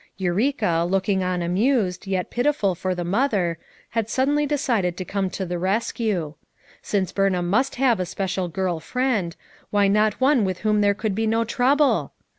Eureka, 0.17 0.83
looking 0.89 1.23
on 1.23 1.43
amused, 1.43 2.07
yet 2.07 2.31
piti 2.31 2.51
ful 2.51 2.73
for 2.73 2.95
the 2.95 3.03
mother, 3.03 3.59
had 3.91 4.09
suddenly 4.09 4.47
decided 4.47 4.97
to 4.97 5.05
come 5.05 5.29
to 5.29 5.45
the 5.45 5.59
rescue. 5.59 6.33
Since 6.81 7.11
Burnham 7.11 7.47
must 7.47 7.75
have 7.75 7.99
a 7.99 8.05
special 8.07 8.47
girl 8.47 8.79
friend, 8.79 9.35
why 9.69 9.87
not 9.87 10.19
one 10.19 10.43
with 10.43 10.61
whom 10.61 10.81
there 10.81 10.95
could 10.95 11.13
be 11.13 11.27
no 11.27 11.43
trouble? 11.43 12.13